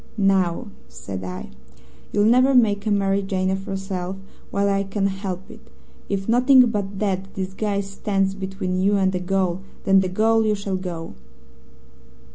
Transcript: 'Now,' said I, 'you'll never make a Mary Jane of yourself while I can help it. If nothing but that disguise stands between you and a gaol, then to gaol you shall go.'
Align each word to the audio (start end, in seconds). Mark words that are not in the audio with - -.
'Now,' 0.17 0.69
said 0.87 1.23
I, 1.23 1.49
'you'll 2.11 2.25
never 2.25 2.55
make 2.55 2.87
a 2.87 2.89
Mary 2.91 3.21
Jane 3.21 3.51
of 3.51 3.67
yourself 3.67 4.15
while 4.49 4.67
I 4.67 4.81
can 4.81 5.05
help 5.05 5.51
it. 5.51 5.69
If 6.09 6.27
nothing 6.27 6.65
but 6.71 6.97
that 6.97 7.31
disguise 7.35 7.91
stands 7.91 8.33
between 8.33 8.81
you 8.81 8.95
and 8.97 9.13
a 9.13 9.19
gaol, 9.19 9.61
then 9.83 10.01
to 10.01 10.07
gaol 10.09 10.43
you 10.43 10.55
shall 10.55 10.75
go.' 10.77 11.13